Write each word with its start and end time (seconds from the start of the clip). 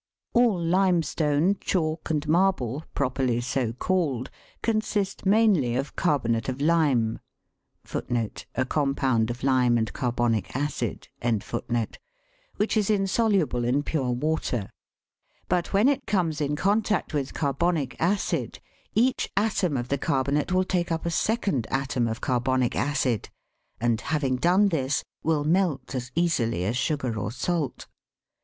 All 0.33 0.59
limestone, 0.59 1.57
chalk, 1.59 2.09
and 2.09 2.27
marble, 2.27 2.83
properly 2.95 3.39
so 3.39 3.71
called, 3.71 4.31
consist 4.63 5.27
mainly 5.27 5.75
of 5.75 5.95
carbonate 5.95 6.49
of 6.49 6.59
lime,* 6.59 7.19
which 7.83 8.37
is 12.77 12.89
insoluble 12.89 13.63
in 13.63 13.83
pure 13.83 14.09
water; 14.11 14.69
but 15.47 15.67
when 15.71 15.87
it 15.87 16.07
comes 16.07 16.41
in 16.41 16.55
contact 16.55 17.13
with 17.13 17.33
carbonic 17.35 17.95
acid, 18.01 18.57
each 18.95 19.29
atom 19.37 19.77
of 19.77 19.89
the 19.89 19.99
carbonate 19.99 20.51
will 20.51 20.63
take 20.63 20.91
up 20.91 21.05
a 21.05 21.11
second 21.11 21.67
atom 21.69 22.07
of 22.07 22.21
carbonic 22.21 22.75
acid, 22.75 23.29
and, 23.79 24.01
having 24.01 24.37
done 24.37 24.69
this, 24.69 25.03
will 25.21 25.43
melt 25.43 25.93
as 25.93 26.11
easily 26.15 26.65
as 26.65 26.75
sugar 26.75 27.19
or 27.19 27.31
salt. 27.31 27.85